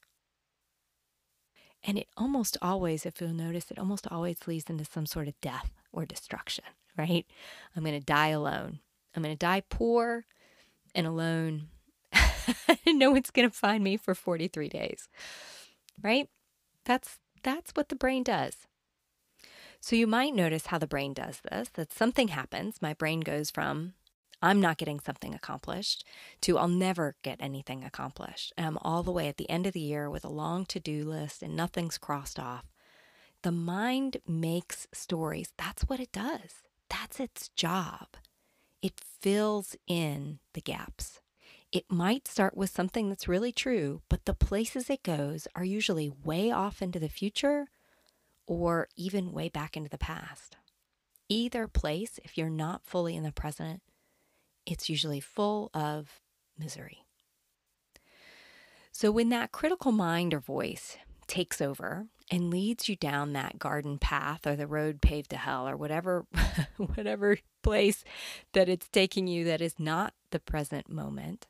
And 1.86 1.98
it 1.98 2.08
almost 2.16 2.58
always, 2.60 3.06
if 3.06 3.20
you'll 3.20 3.30
notice, 3.32 3.70
it 3.70 3.78
almost 3.78 4.08
always 4.10 4.46
leads 4.46 4.68
into 4.68 4.84
some 4.84 5.06
sort 5.06 5.28
of 5.28 5.40
death 5.40 5.70
or 5.92 6.04
destruction, 6.04 6.64
right? 6.98 7.24
I'm 7.74 7.84
going 7.84 7.98
to 7.98 8.04
die 8.04 8.28
alone. 8.28 8.80
I'm 9.14 9.22
going 9.22 9.34
to 9.34 9.38
die 9.38 9.62
poor 9.68 10.26
and 10.94 11.06
alone. 11.06 11.68
no 12.86 13.12
one's 13.12 13.30
going 13.30 13.48
to 13.48 13.54
find 13.54 13.84
me 13.84 13.96
for 13.96 14.14
43 14.14 14.68
days. 14.68 15.08
Right? 16.02 16.28
That's 16.84 17.18
that's 17.42 17.70
what 17.72 17.88
the 17.88 17.96
brain 17.96 18.24
does. 18.24 18.66
So 19.80 19.94
you 19.94 20.08
might 20.08 20.34
notice 20.34 20.66
how 20.66 20.78
the 20.78 20.86
brain 20.86 21.12
does 21.14 21.40
this, 21.48 21.68
that 21.74 21.92
something 21.92 22.28
happens, 22.28 22.82
my 22.82 22.92
brain 22.92 23.20
goes 23.20 23.50
from 23.50 23.94
I'm 24.42 24.60
not 24.60 24.76
getting 24.76 25.00
something 25.00 25.34
accomplished 25.34 26.04
to 26.42 26.58
I'll 26.58 26.68
never 26.68 27.16
get 27.22 27.38
anything 27.40 27.84
accomplished. 27.84 28.52
And 28.56 28.66
I'm 28.66 28.78
all 28.78 29.02
the 29.02 29.12
way 29.12 29.28
at 29.28 29.38
the 29.38 29.48
end 29.48 29.66
of 29.66 29.72
the 29.72 29.80
year 29.80 30.10
with 30.10 30.24
a 30.24 30.28
long 30.28 30.66
to-do 30.66 31.04
list 31.04 31.42
and 31.42 31.56
nothing's 31.56 31.98
crossed 31.98 32.38
off. 32.38 32.66
The 33.42 33.52
mind 33.52 34.18
makes 34.26 34.86
stories. 34.92 35.52
That's 35.56 35.82
what 35.84 36.00
it 36.00 36.12
does. 36.12 36.62
That's 36.88 37.18
its 37.18 37.48
job 37.48 38.16
it 38.86 39.00
fills 39.20 39.74
in 39.88 40.38
the 40.52 40.60
gaps. 40.60 41.20
It 41.72 41.90
might 41.90 42.28
start 42.28 42.56
with 42.56 42.70
something 42.70 43.08
that's 43.08 43.26
really 43.26 43.50
true, 43.50 44.02
but 44.08 44.24
the 44.24 44.32
places 44.32 44.88
it 44.88 45.02
goes 45.02 45.48
are 45.56 45.64
usually 45.64 46.08
way 46.24 46.52
off 46.52 46.80
into 46.80 47.00
the 47.00 47.08
future 47.08 47.66
or 48.46 48.88
even 48.94 49.32
way 49.32 49.48
back 49.48 49.76
into 49.76 49.90
the 49.90 49.98
past. 49.98 50.56
Either 51.28 51.66
place, 51.66 52.20
if 52.22 52.38
you're 52.38 52.48
not 52.48 52.86
fully 52.86 53.16
in 53.16 53.24
the 53.24 53.32
present, 53.32 53.82
it's 54.66 54.88
usually 54.88 55.20
full 55.20 55.70
of 55.72 56.20
misery. 56.58 57.04
So, 58.92 59.10
when 59.10 59.28
that 59.28 59.52
critical 59.52 59.92
mind 59.92 60.34
or 60.34 60.40
voice 60.40 60.96
takes 61.26 61.60
over 61.60 62.06
and 62.30 62.50
leads 62.50 62.88
you 62.88 62.96
down 62.96 63.32
that 63.32 63.58
garden 63.58 63.98
path 63.98 64.46
or 64.46 64.56
the 64.56 64.66
road 64.66 65.00
paved 65.00 65.30
to 65.30 65.36
hell 65.36 65.68
or 65.68 65.76
whatever 65.76 66.24
whatever 66.76 67.38
place 67.62 68.04
that 68.52 68.68
it's 68.68 68.88
taking 68.88 69.26
you 69.26 69.44
that 69.44 69.60
is 69.60 69.74
not 69.78 70.14
the 70.30 70.40
present 70.40 70.88
moment 70.88 71.46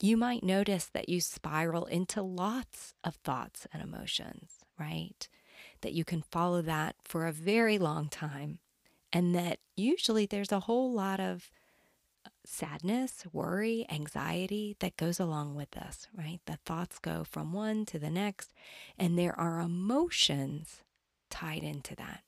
you 0.00 0.16
might 0.16 0.42
notice 0.42 0.86
that 0.86 1.08
you 1.08 1.20
spiral 1.20 1.84
into 1.86 2.22
lots 2.22 2.94
of 3.04 3.14
thoughts 3.16 3.66
and 3.72 3.82
emotions 3.82 4.58
right 4.78 5.28
that 5.82 5.92
you 5.92 6.04
can 6.04 6.22
follow 6.30 6.62
that 6.62 6.96
for 7.04 7.26
a 7.26 7.32
very 7.32 7.78
long 7.78 8.08
time 8.08 8.58
and 9.12 9.34
that 9.34 9.58
usually 9.76 10.26
there's 10.26 10.52
a 10.52 10.60
whole 10.60 10.92
lot 10.92 11.20
of 11.20 11.50
sadness, 12.44 13.24
worry, 13.32 13.86
anxiety 13.90 14.76
that 14.80 14.96
goes 14.96 15.20
along 15.20 15.54
with 15.54 15.70
this, 15.72 16.08
right? 16.16 16.40
The 16.46 16.58
thoughts 16.64 16.98
go 16.98 17.24
from 17.24 17.52
one 17.52 17.84
to 17.86 17.98
the 17.98 18.10
next, 18.10 18.52
and 18.98 19.18
there 19.18 19.38
are 19.38 19.60
emotions 19.60 20.82
tied 21.30 21.62
into 21.62 21.94
that. 21.96 22.22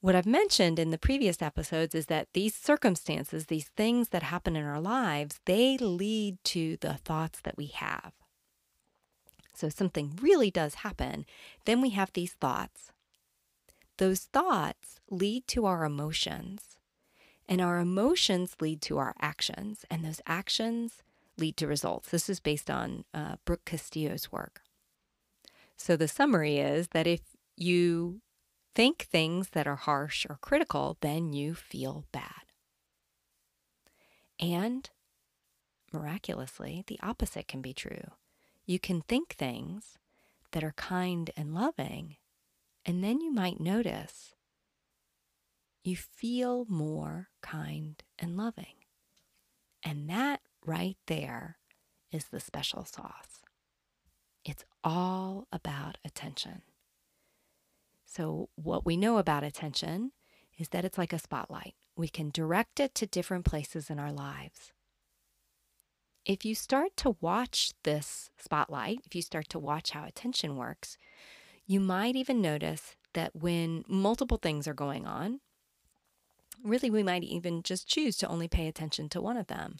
What 0.00 0.14
I've 0.14 0.26
mentioned 0.26 0.78
in 0.78 0.90
the 0.90 0.98
previous 0.98 1.42
episodes 1.42 1.94
is 1.94 2.06
that 2.06 2.28
these 2.32 2.54
circumstances, 2.54 3.46
these 3.46 3.70
things 3.76 4.10
that 4.10 4.22
happen 4.22 4.54
in 4.54 4.64
our 4.64 4.80
lives, 4.80 5.40
they 5.46 5.78
lead 5.78 6.38
to 6.44 6.76
the 6.80 6.94
thoughts 6.94 7.40
that 7.40 7.56
we 7.56 7.66
have. 7.66 8.12
So 9.54 9.68
something 9.70 10.18
really 10.20 10.50
does 10.50 10.76
happen, 10.76 11.24
then 11.64 11.80
we 11.80 11.90
have 11.90 12.12
these 12.12 12.34
thoughts. 12.34 12.92
Those 13.96 14.20
thoughts 14.20 15.00
lead 15.10 15.46
to 15.48 15.64
our 15.64 15.84
emotions 15.84 16.76
and 17.48 17.60
our 17.60 17.78
emotions 17.78 18.56
lead 18.60 18.82
to 18.82 18.98
our 18.98 19.14
actions, 19.20 19.84
and 19.90 20.04
those 20.04 20.20
actions 20.26 21.02
lead 21.38 21.56
to 21.58 21.66
results. 21.66 22.10
This 22.10 22.28
is 22.28 22.40
based 22.40 22.70
on 22.70 23.04
uh, 23.12 23.36
Brooke 23.44 23.64
Castillo's 23.64 24.32
work. 24.32 24.62
So 25.76 25.96
the 25.96 26.08
summary 26.08 26.58
is 26.58 26.88
that 26.88 27.06
if 27.06 27.20
you 27.56 28.20
think 28.74 29.02
things 29.02 29.50
that 29.50 29.66
are 29.66 29.76
harsh 29.76 30.26
or 30.28 30.38
critical, 30.40 30.96
then 31.00 31.32
you 31.32 31.54
feel 31.54 32.04
bad. 32.12 32.44
And 34.38 34.88
miraculously, 35.92 36.84
the 36.86 37.00
opposite 37.02 37.48
can 37.48 37.62
be 37.62 37.72
true. 37.72 38.10
You 38.66 38.78
can 38.78 39.00
think 39.02 39.34
things 39.34 39.98
that 40.52 40.64
are 40.64 40.72
kind 40.72 41.30
and 41.36 41.54
loving, 41.54 42.16
and 42.84 43.02
then 43.02 43.20
you 43.20 43.32
might 43.32 43.60
notice 43.60 44.34
you 45.86 45.96
feel 45.96 46.66
more 46.68 47.28
kind 47.42 48.02
and 48.18 48.36
loving. 48.36 48.74
And 49.82 50.08
that 50.10 50.40
right 50.64 50.96
there 51.06 51.58
is 52.10 52.26
the 52.26 52.40
special 52.40 52.84
sauce. 52.84 53.42
It's 54.44 54.64
all 54.82 55.46
about 55.52 55.98
attention. 56.04 56.62
So, 58.04 58.48
what 58.54 58.86
we 58.86 58.96
know 58.96 59.18
about 59.18 59.44
attention 59.44 60.12
is 60.58 60.68
that 60.70 60.84
it's 60.84 60.98
like 60.98 61.12
a 61.12 61.18
spotlight. 61.18 61.74
We 61.96 62.08
can 62.08 62.30
direct 62.30 62.80
it 62.80 62.94
to 62.96 63.06
different 63.06 63.44
places 63.44 63.90
in 63.90 63.98
our 63.98 64.12
lives. 64.12 64.72
If 66.24 66.44
you 66.44 66.54
start 66.54 66.96
to 66.98 67.16
watch 67.20 67.72
this 67.84 68.30
spotlight, 68.38 69.00
if 69.04 69.14
you 69.14 69.22
start 69.22 69.48
to 69.50 69.58
watch 69.58 69.90
how 69.90 70.04
attention 70.04 70.56
works, 70.56 70.98
you 71.66 71.78
might 71.80 72.16
even 72.16 72.40
notice 72.40 72.96
that 73.14 73.34
when 73.34 73.84
multiple 73.88 74.38
things 74.38 74.66
are 74.66 74.74
going 74.74 75.06
on, 75.06 75.40
really, 76.62 76.90
we 76.90 77.02
might 77.02 77.24
even 77.24 77.62
just 77.62 77.88
choose 77.88 78.16
to 78.18 78.28
only 78.28 78.48
pay 78.48 78.68
attention 78.68 79.08
to 79.10 79.20
one 79.20 79.36
of 79.36 79.46
them. 79.46 79.76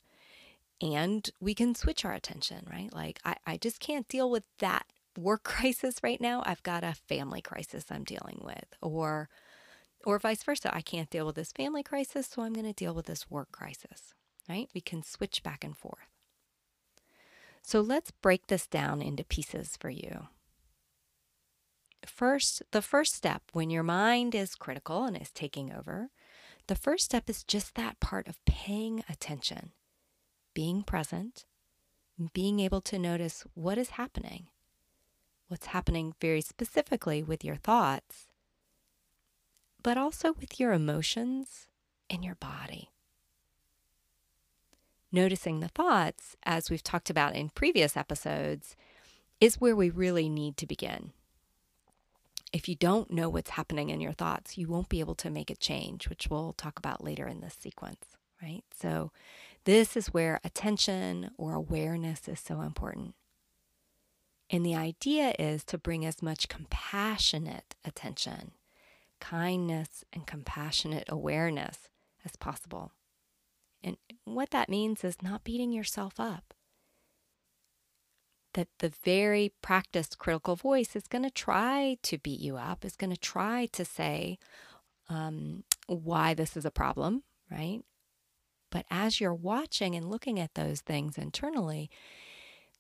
And 0.81 1.29
we 1.41 1.55
can 1.55 1.75
switch 1.75 2.05
our 2.05 2.13
attention, 2.13 2.67
right? 2.71 2.93
Like, 2.93 3.19
I, 3.25 3.37
I 3.47 3.57
just 3.57 3.81
can't 3.81 4.09
deal 4.09 4.31
with 4.31 4.45
that 4.59 4.87
work 5.17 5.43
crisis 5.45 5.97
right 6.03 6.21
now. 6.21 6.43
I've 6.45 6.63
got 6.63 6.85
a 6.85 6.95
family 7.09 7.41
crisis 7.41 7.87
I'm 7.91 8.05
dealing 8.05 8.41
with. 8.43 8.75
Or, 8.83 9.29
or 10.05 10.19
vice 10.19 10.43
versa. 10.43 10.75
I 10.75 10.83
can't 10.83 11.11
deal 11.11 11.27
with 11.27 11.37
this 11.37 11.53
family 11.53 11.83
crisis, 11.83 12.29
so 12.29 12.43
I'm 12.43 12.53
going 12.53 12.67
to 12.67 12.73
deal 12.73 12.95
with 12.95 13.07
this 13.07 13.31
work 13.31 13.51
crisis, 13.53 14.15
right? 14.49 14.69
We 14.75 14.81
can 14.81 15.03
switch 15.03 15.43
back 15.43 15.65
and 15.65 15.77
forth. 15.77 16.09
So 17.63 17.81
let's 17.81 18.13
break 18.13 18.47
this 18.47 18.67
down 18.69 19.03
into 19.03 19.25
pieces 19.25 19.77
for 19.77 19.91
you. 19.91 20.29
First, 22.07 22.63
the 22.71 22.83
first 22.83 23.15
step 23.15 23.43
when 23.53 23.71
your 23.71 23.83
mind 23.83 24.37
is 24.37 24.55
critical 24.55 25.05
and 25.05 25.21
is 25.21 25.33
taking 25.33 25.73
over 25.73 26.11
the 26.69 26.75
first 26.77 27.05
step 27.05 27.31
is 27.31 27.45
just 27.45 27.75
that 27.75 28.01
part 28.01 28.29
of 28.29 28.45
paying 28.45 29.05
attention, 29.09 29.73
being 30.55 30.83
present, 30.83 31.45
being 32.33 32.61
able 32.61 32.81
to 32.83 32.99
notice 32.99 33.45
what 33.55 33.79
is 33.79 33.91
happening, 33.91 34.49
what's 35.49 35.67
happening 35.67 36.15
very 36.21 36.41
specifically 36.41 37.23
with 37.23 37.45
your 37.45 37.57
thoughts, 37.57 38.27
but 39.83 39.97
also 39.97 40.33
with 40.35 40.59
your 40.59 40.73
emotions 40.73 41.69
and 42.11 42.25
your 42.25 42.37
body. 42.37 42.91
noticing 45.13 45.61
the 45.61 45.69
thoughts, 45.69 46.37
as 46.45 46.71
we've 46.71 46.83
talked 46.83 47.11
about 47.11 47.35
in 47.35 47.49
previous 47.51 47.97
episodes, 47.97 48.77
is 49.41 49.61
where 49.61 49.77
we 49.77 49.91
really 49.91 50.29
need 50.29 50.57
to 50.59 50.67
begin. 50.67 51.13
If 52.57 52.71
you 52.71 52.75
don't 52.75 53.11
know 53.11 53.29
what's 53.29 53.51
happening 53.51 53.91
in 53.91 54.01
your 54.01 54.15
thoughts, 54.15 54.57
you 54.57 54.67
won't 54.67 54.89
be 54.89 55.01
able 55.01 55.15
to 55.17 55.29
make 55.29 55.51
a 55.51 55.55
change, 55.55 56.09
which 56.09 56.29
we'll 56.31 56.55
talk 56.55 56.79
about 56.79 57.05
later 57.05 57.29
in 57.29 57.43
this 57.43 57.55
sequence, 57.61 58.17
right? 58.43 58.65
So, 58.75 59.13
this 59.65 59.95
is 59.95 60.15
where 60.15 60.41
attention 60.43 61.33
or 61.37 61.53
awareness 61.53 62.29
is 62.29 62.41
so 62.41 62.63
important. 62.63 63.15
And 64.49 64.65
the 64.65 64.75
idea 64.75 65.35
is 65.39 65.65
to 65.65 65.77
bring 65.77 66.07
as 66.07 66.23
much 66.23 66.49
compassionate 66.49 67.75
attention, 67.85 68.53
kindness, 69.21 70.03
and 70.11 70.27
compassionate 70.27 71.05
awareness 71.11 71.91
as 72.25 72.37
possible. 72.37 72.93
And 73.85 73.99
what 74.25 74.49
that 74.53 74.71
means 74.71 75.05
is 75.05 75.21
not 75.21 75.45
beating 75.45 75.73
yourself 75.73 76.15
up. 76.19 76.55
That 78.57 78.69
the 78.79 78.93
very 79.05 79.53
practiced 79.63 80.19
critical 80.19 80.57
voice 80.57 80.97
is 80.97 81.07
going 81.07 81.25
to 81.25 81.31
try 81.31 81.99
to 82.03 82.19
beat 82.19 82.41
you 82.41 82.57
up, 82.57 82.85
is 82.85 82.97
going 82.97 83.11
to 83.11 83.21
try 83.21 83.67
to 83.73 83.85
say 83.85 84.39
um, 85.11 85.63
why 85.87 86.33
this 86.33 86.57
is 86.57 86.65
a 86.65 86.71
problem, 86.71 87.23
right? 87.51 87.83
But 88.71 88.87
as 88.91 89.21
you're 89.21 89.35
watching 89.35 89.95
and 89.95 90.11
looking 90.11 90.41
at 90.41 90.55
those 90.55 90.81
things 90.81 91.19
internally, 91.19 91.91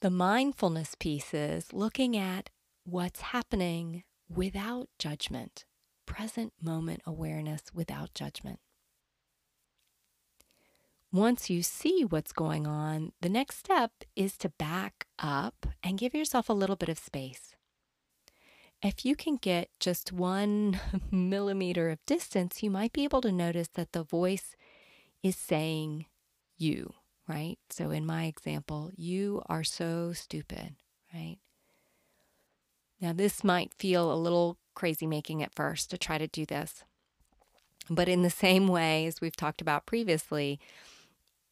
the 0.00 0.10
mindfulness 0.10 0.94
piece 0.98 1.32
is 1.34 1.72
looking 1.72 2.16
at 2.16 2.50
what's 2.84 3.20
happening 3.20 4.04
without 4.28 4.88
judgment, 4.98 5.66
present 6.06 6.52
moment 6.60 7.02
awareness 7.06 7.62
without 7.74 8.14
judgment. 8.14 8.60
Once 11.16 11.48
you 11.48 11.62
see 11.62 12.04
what's 12.04 12.30
going 12.30 12.66
on, 12.66 13.10
the 13.22 13.28
next 13.30 13.56
step 13.56 13.90
is 14.14 14.36
to 14.36 14.50
back 14.50 15.06
up 15.18 15.64
and 15.82 15.96
give 15.96 16.14
yourself 16.14 16.50
a 16.50 16.52
little 16.52 16.76
bit 16.76 16.90
of 16.90 16.98
space. 16.98 17.54
If 18.82 19.02
you 19.06 19.16
can 19.16 19.36
get 19.36 19.70
just 19.80 20.12
one 20.12 20.78
millimeter 21.10 21.88
of 21.88 22.04
distance, 22.04 22.62
you 22.62 22.70
might 22.70 22.92
be 22.92 23.04
able 23.04 23.22
to 23.22 23.32
notice 23.32 23.68
that 23.76 23.92
the 23.92 24.02
voice 24.02 24.56
is 25.22 25.36
saying 25.36 26.04
you, 26.58 26.92
right? 27.26 27.56
So 27.70 27.90
in 27.90 28.04
my 28.04 28.26
example, 28.26 28.90
you 28.94 29.42
are 29.46 29.64
so 29.64 30.12
stupid, 30.12 30.74
right? 31.14 31.38
Now, 33.00 33.14
this 33.14 33.42
might 33.42 33.72
feel 33.72 34.12
a 34.12 34.20
little 34.20 34.58
crazy 34.74 35.06
making 35.06 35.42
at 35.42 35.54
first 35.54 35.88
to 35.90 35.96
try 35.96 36.18
to 36.18 36.28
do 36.28 36.44
this. 36.44 36.84
But 37.88 38.06
in 38.06 38.20
the 38.20 38.28
same 38.28 38.68
way 38.68 39.06
as 39.06 39.22
we've 39.22 39.36
talked 39.36 39.62
about 39.62 39.86
previously, 39.86 40.60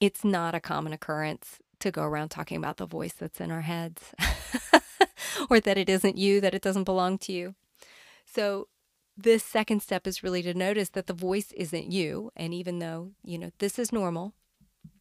it's 0.05 0.23
not 0.23 0.55
a 0.55 0.61
common 0.61 0.93
occurrence 0.93 1.61
to 1.81 1.91
go 1.91 2.03
around 2.03 2.29
talking 2.29 2.59
about 2.59 2.77
the 2.77 2.87
voice 2.87 3.15
that's 3.15 3.41
in 3.41 3.51
our 3.51 3.63
heads 3.63 4.15
or 5.51 5.61
that 5.61 5.79
it 5.79 5.89
isn't 5.89 6.19
you, 6.19 6.41
that 6.41 6.55
it 6.55 6.63
doesn't 6.63 6.85
belong 6.85 7.17
to 7.19 7.33
you. 7.33 7.55
So, 8.27 8.69
this 9.17 9.45
second 9.45 9.81
step 9.81 10.09
is 10.09 10.25
really 10.25 10.43
to 10.43 10.55
notice 10.55 10.89
that 10.91 11.07
the 11.07 11.15
voice 11.15 11.53
isn't 11.53 11.91
you. 11.91 12.33
And 12.35 12.53
even 12.53 12.81
though, 12.81 13.13
you 13.23 13.39
know, 13.39 13.51
this 13.61 13.79
is 13.79 13.93
normal, 13.93 14.35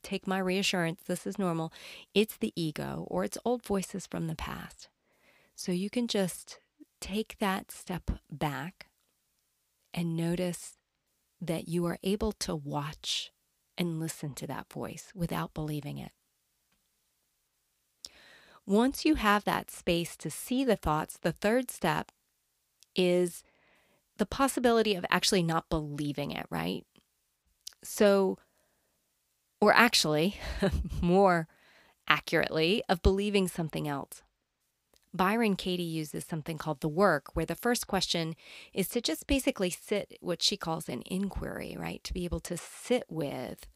take 0.04 0.28
my 0.28 0.38
reassurance, 0.38 1.02
this 1.08 1.26
is 1.26 1.40
normal, 1.40 1.74
it's 2.14 2.38
the 2.38 2.54
ego 2.56 3.08
or 3.10 3.24
it's 3.24 3.40
old 3.44 3.66
voices 3.66 4.06
from 4.06 4.28
the 4.28 4.36
past. 4.36 4.88
So, 5.56 5.72
you 5.72 5.90
can 5.90 6.08
just 6.08 6.60
take 7.02 7.38
that 7.40 7.72
step 7.72 8.12
back 8.32 8.88
and 9.94 10.16
notice 10.16 10.78
that 11.42 11.68
you 11.68 11.86
are 11.86 11.98
able 12.04 12.32
to 12.32 12.56
watch 12.56 13.32
and 13.78 14.00
listen 14.00 14.34
to 14.36 14.48
that 14.48 14.72
voice 14.72 15.12
without 15.16 15.54
believing 15.54 15.98
it. 15.98 16.12
Once 18.66 19.04
you 19.04 19.16
have 19.16 19.44
that 19.44 19.70
space 19.70 20.16
to 20.16 20.30
see 20.30 20.64
the 20.64 20.76
thoughts, 20.76 21.18
the 21.18 21.34
third 21.34 21.70
step 21.70 22.12
is 22.96 23.44
the 24.18 24.26
possibility 24.26 24.96
of 24.96 25.06
actually 25.10 25.44
not 25.44 25.70
believing 25.70 26.32
it, 26.32 26.46
right? 26.50 26.86
So, 27.84 28.38
or 29.60 29.74
actually, 29.74 30.40
more 31.02 31.48
accurately, 32.08 32.84
of 32.88 33.02
believing 33.02 33.48
something 33.48 33.88
else. 33.88 34.22
Byron 35.14 35.56
Katie 35.56 35.84
uses 35.84 36.26
something 36.26 36.58
called 36.58 36.82
the 36.82 36.90
work, 36.90 37.36
where 37.36 37.46
the 37.46 37.56
first 37.56 37.86
question 37.86 38.36
is 38.74 38.88
to 38.90 39.02
just 39.02 39.28
basically 39.28 39.70
sit, 39.70 40.18
what 40.22 40.42
she 40.42 40.58
calls 40.58 40.90
an 40.90 41.04
inquiry, 41.06 41.76
right? 41.78 42.04
To 42.04 42.14
be 42.14 42.26
able 42.26 42.40
to 42.42 42.58
sit 42.58 43.04
with 43.10 43.68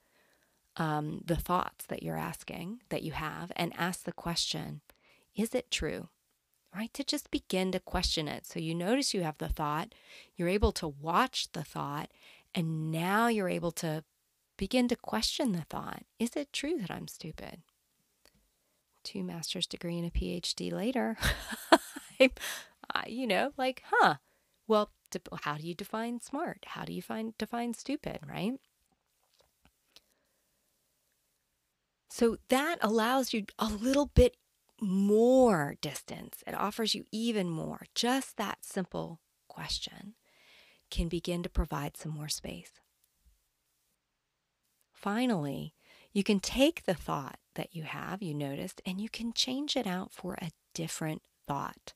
um, 0.77 1.21
the 1.25 1.35
thoughts 1.35 1.85
that 1.87 2.03
you're 2.03 2.17
asking, 2.17 2.81
that 2.89 3.03
you 3.03 3.11
have, 3.11 3.51
and 3.55 3.73
ask 3.77 4.03
the 4.03 4.11
question 4.11 4.81
Is 5.35 5.53
it 5.53 5.71
true? 5.71 6.09
Right? 6.75 6.93
To 6.93 7.03
just 7.03 7.31
begin 7.31 7.71
to 7.71 7.79
question 7.79 8.27
it. 8.27 8.45
So 8.45 8.59
you 8.59 8.75
notice 8.75 9.13
you 9.13 9.23
have 9.23 9.37
the 9.37 9.49
thought, 9.49 9.95
you're 10.35 10.49
able 10.49 10.71
to 10.73 10.87
watch 10.87 11.51
the 11.53 11.63
thought, 11.63 12.11
and 12.53 12.91
now 12.91 13.27
you're 13.27 13.49
able 13.49 13.71
to 13.71 14.03
begin 14.57 14.87
to 14.89 14.95
question 14.95 15.51
the 15.53 15.65
thought 15.69 16.03
Is 16.19 16.35
it 16.35 16.53
true 16.53 16.77
that 16.79 16.91
I'm 16.91 17.07
stupid? 17.07 17.61
two 19.07 19.23
master's 19.23 19.67
degree 19.67 19.97
and 19.97 20.05
a 20.05 20.11
PhD 20.11 20.71
later, 20.71 21.17
you 23.07 23.25
know, 23.25 23.53
like, 23.57 23.81
huh? 23.89 24.15
Well, 24.67 24.91
how 25.43 25.55
do 25.55 25.65
you 25.65 25.73
define 25.73 26.19
smart? 26.19 26.65
How 26.67 26.83
do 26.83 26.91
you 26.91 27.01
find 27.01 27.37
define 27.37 27.73
stupid? 27.73 28.19
Right? 28.27 28.59
So 32.17 32.37
that 32.49 32.79
allows 32.81 33.31
you 33.31 33.45
a 33.59 33.67
little 33.67 34.07
bit 34.07 34.37
more 34.81 35.75
distance. 35.81 36.43
It 36.47 36.55
offers 36.55 36.95
you 36.95 37.05
even 37.11 37.47
more. 37.47 37.85
Just 37.93 38.37
that 38.37 38.65
simple 38.65 39.19
question 39.47 40.15
can 40.89 41.09
begin 41.09 41.43
to 41.43 41.49
provide 41.49 41.95
some 41.95 42.11
more 42.11 42.27
space. 42.27 42.71
Finally, 44.91 45.75
you 46.11 46.23
can 46.23 46.39
take 46.39 46.85
the 46.85 46.95
thought 46.95 47.37
that 47.53 47.75
you 47.75 47.83
have, 47.83 48.23
you 48.23 48.33
noticed, 48.33 48.81
and 48.83 48.99
you 48.99 49.09
can 49.09 49.31
change 49.31 49.75
it 49.75 49.85
out 49.85 50.11
for 50.11 50.39
a 50.41 50.49
different 50.73 51.21
thought. 51.47 51.93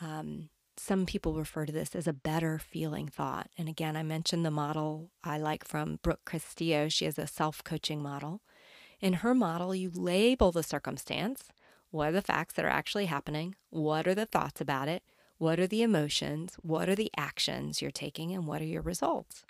Um, 0.00 0.48
some 0.76 1.06
people 1.06 1.34
refer 1.34 1.66
to 1.66 1.72
this 1.72 1.96
as 1.96 2.06
a 2.06 2.12
better 2.12 2.60
feeling 2.60 3.08
thought. 3.08 3.50
And 3.58 3.68
again, 3.68 3.96
I 3.96 4.04
mentioned 4.04 4.46
the 4.46 4.52
model 4.52 5.10
I 5.24 5.38
like 5.38 5.66
from 5.66 5.98
Brooke 6.04 6.24
Castillo. 6.24 6.88
She 6.88 7.04
has 7.04 7.18
a 7.18 7.26
self 7.26 7.64
coaching 7.64 8.00
model. 8.00 8.40
In 9.04 9.12
her 9.12 9.34
model, 9.34 9.74
you 9.74 9.90
label 9.94 10.50
the 10.50 10.62
circumstance. 10.62 11.44
What 11.90 12.08
are 12.08 12.12
the 12.12 12.22
facts 12.22 12.54
that 12.54 12.64
are 12.64 12.68
actually 12.68 13.06
happening? 13.06 13.54
What 13.68 14.08
are 14.08 14.14
the 14.14 14.24
thoughts 14.24 14.60
about 14.62 14.88
it? 14.88 15.02
What 15.36 15.60
are 15.60 15.66
the 15.66 15.82
emotions? 15.82 16.56
What 16.62 16.88
are 16.88 16.94
the 16.94 17.10
actions 17.16 17.82
you're 17.82 17.90
taking? 17.90 18.32
And 18.32 18.46
what 18.46 18.62
are 18.62 18.66
your 18.66 18.82
results? 18.82 19.44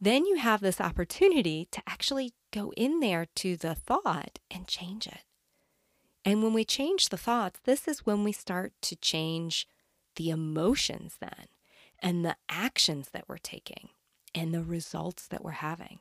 then 0.00 0.24
you 0.26 0.36
have 0.36 0.60
this 0.60 0.80
opportunity 0.80 1.66
to 1.72 1.82
actually 1.86 2.32
go 2.52 2.72
in 2.76 3.00
there 3.00 3.26
to 3.36 3.56
the 3.56 3.74
thought 3.74 4.38
and 4.50 4.66
change 4.66 5.06
it. 5.06 5.24
And 6.24 6.42
when 6.42 6.52
we 6.52 6.64
change 6.64 7.08
the 7.08 7.16
thoughts, 7.16 7.60
this 7.64 7.88
is 7.88 8.06
when 8.06 8.22
we 8.22 8.32
start 8.32 8.72
to 8.82 8.96
change 8.96 9.66
the 10.16 10.30
emotions, 10.30 11.16
then, 11.20 11.46
and 12.00 12.24
the 12.24 12.36
actions 12.48 13.10
that 13.12 13.24
we're 13.28 13.38
taking, 13.38 13.90
and 14.34 14.52
the 14.52 14.62
results 14.62 15.26
that 15.28 15.42
we're 15.42 15.50
having. 15.52 16.00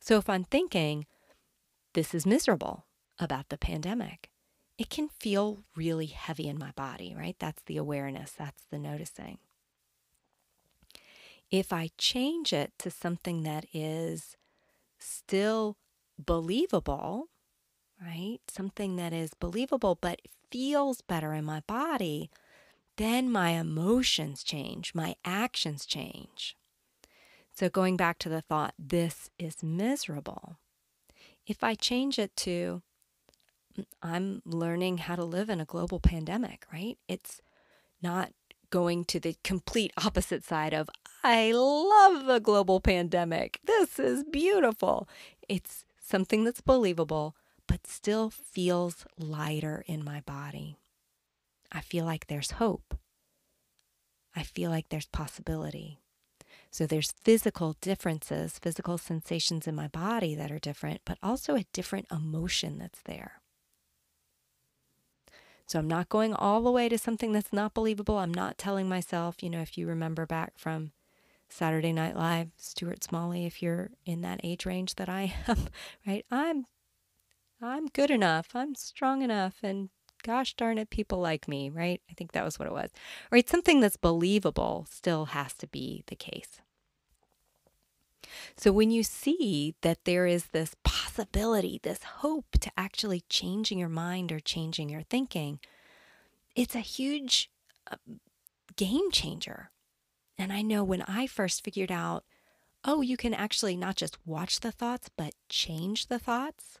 So 0.00 0.16
if 0.18 0.28
I'm 0.28 0.44
thinking, 0.44 1.06
this 1.94 2.14
is 2.14 2.26
miserable 2.26 2.86
about 3.18 3.48
the 3.48 3.58
pandemic, 3.58 4.30
it 4.78 4.90
can 4.90 5.08
feel 5.08 5.64
really 5.74 6.06
heavy 6.06 6.48
in 6.48 6.58
my 6.58 6.70
body, 6.72 7.14
right? 7.16 7.36
That's 7.38 7.62
the 7.64 7.76
awareness, 7.76 8.32
that's 8.32 8.62
the 8.70 8.78
noticing. 8.78 9.38
If 11.50 11.72
I 11.72 11.90
change 11.98 12.52
it 12.52 12.72
to 12.78 12.90
something 12.90 13.42
that 13.42 13.66
is 13.72 14.36
still 14.98 15.76
believable, 16.18 17.28
right? 18.00 18.38
Something 18.48 18.96
that 18.96 19.12
is 19.12 19.34
believable 19.34 19.98
but 20.00 20.20
feels 20.50 21.00
better 21.00 21.32
in 21.32 21.44
my 21.44 21.60
body, 21.66 22.30
then 22.96 23.30
my 23.30 23.50
emotions 23.50 24.42
change, 24.42 24.94
my 24.94 25.16
actions 25.24 25.86
change. 25.86 26.56
So, 27.50 27.68
going 27.68 27.96
back 27.96 28.18
to 28.20 28.28
the 28.28 28.40
thought, 28.40 28.74
this 28.78 29.30
is 29.38 29.62
miserable. 29.62 30.58
If 31.48 31.64
I 31.64 31.74
change 31.74 32.18
it 32.18 32.36
to, 32.36 32.82
I'm 34.02 34.42
learning 34.44 34.98
how 34.98 35.16
to 35.16 35.24
live 35.24 35.48
in 35.48 35.60
a 35.60 35.64
global 35.64 35.98
pandemic, 35.98 36.66
right? 36.70 36.98
It's 37.08 37.40
not 38.02 38.32
going 38.70 39.06
to 39.06 39.18
the 39.18 39.34
complete 39.42 39.92
opposite 40.04 40.44
side 40.44 40.74
of, 40.74 40.90
I 41.24 41.52
love 41.52 42.26
the 42.26 42.38
global 42.38 42.80
pandemic. 42.80 43.60
This 43.64 43.98
is 43.98 44.24
beautiful. 44.24 45.08
It's 45.48 45.86
something 45.98 46.44
that's 46.44 46.60
believable, 46.60 47.34
but 47.66 47.86
still 47.86 48.28
feels 48.28 49.06
lighter 49.18 49.84
in 49.86 50.04
my 50.04 50.20
body. 50.20 50.76
I 51.72 51.80
feel 51.80 52.04
like 52.04 52.26
there's 52.26 52.52
hope. 52.52 52.94
I 54.36 54.42
feel 54.42 54.70
like 54.70 54.90
there's 54.90 55.06
possibility. 55.06 55.98
So 56.70 56.86
there's 56.86 57.12
physical 57.12 57.76
differences, 57.80 58.58
physical 58.58 58.98
sensations 58.98 59.66
in 59.66 59.74
my 59.74 59.88
body 59.88 60.34
that 60.34 60.52
are 60.52 60.58
different, 60.58 61.00
but 61.04 61.18
also 61.22 61.54
a 61.54 61.64
different 61.72 62.06
emotion 62.10 62.78
that's 62.78 63.00
there. 63.02 63.40
So 65.66 65.78
I'm 65.78 65.88
not 65.88 66.08
going 66.08 66.32
all 66.32 66.62
the 66.62 66.70
way 66.70 66.88
to 66.88 66.96
something 66.96 67.32
that's 67.32 67.52
not 67.52 67.74
believable. 67.74 68.18
I'm 68.18 68.32
not 68.32 68.56
telling 68.56 68.88
myself, 68.88 69.42
you 69.42 69.50
know, 69.50 69.60
if 69.60 69.76
you 69.76 69.86
remember 69.86 70.24
back 70.24 70.54
from 70.56 70.92
Saturday 71.50 71.92
Night 71.92 72.16
Live, 72.16 72.48
Stuart 72.56 73.04
Smalley, 73.04 73.44
if 73.44 73.62
you're 73.62 73.90
in 74.06 74.22
that 74.22 74.40
age 74.42 74.64
range 74.64 74.94
that 74.94 75.08
I 75.08 75.34
am, 75.48 75.68
right? 76.06 76.24
I'm 76.30 76.64
I'm 77.60 77.86
good 77.88 78.10
enough. 78.10 78.54
I'm 78.54 78.74
strong 78.74 79.22
enough 79.22 79.56
and 79.62 79.90
gosh 80.28 80.52
darn 80.52 80.76
it, 80.76 80.90
people 80.90 81.20
like 81.20 81.48
me, 81.48 81.70
right? 81.70 82.02
I 82.10 82.12
think 82.12 82.32
that 82.32 82.44
was 82.44 82.58
what 82.58 82.68
it 82.68 82.74
was. 82.74 82.90
Right? 83.32 83.48
Something 83.48 83.80
that's 83.80 83.96
believable 83.96 84.86
still 84.90 85.24
has 85.26 85.54
to 85.54 85.66
be 85.66 86.04
the 86.08 86.16
case. 86.16 86.60
So 88.54 88.70
when 88.70 88.90
you 88.90 89.02
see 89.02 89.74
that 89.80 90.04
there 90.04 90.26
is 90.26 90.48
this 90.48 90.76
possibility, 90.84 91.80
this 91.82 92.02
hope 92.02 92.58
to 92.60 92.70
actually 92.76 93.22
changing 93.30 93.78
your 93.78 93.88
mind 93.88 94.30
or 94.30 94.38
changing 94.38 94.90
your 94.90 95.00
thinking, 95.00 95.60
it's 96.54 96.74
a 96.74 96.80
huge 96.80 97.50
uh, 97.90 97.96
game 98.76 99.10
changer. 99.10 99.70
And 100.36 100.52
I 100.52 100.60
know 100.60 100.84
when 100.84 101.00
I 101.08 101.26
first 101.26 101.64
figured 101.64 101.90
out, 101.90 102.24
oh, 102.84 103.00
you 103.00 103.16
can 103.16 103.32
actually 103.32 103.78
not 103.78 103.96
just 103.96 104.18
watch 104.26 104.60
the 104.60 104.72
thoughts, 104.72 105.08
but 105.16 105.32
change 105.48 106.08
the 106.08 106.18
thoughts, 106.18 106.80